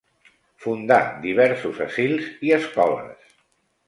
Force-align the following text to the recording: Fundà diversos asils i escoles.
Fundà 0.63 0.95
diversos 1.25 1.81
asils 1.87 2.31
i 2.49 2.55
escoles. 2.57 3.37